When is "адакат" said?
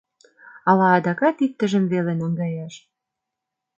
0.97-1.37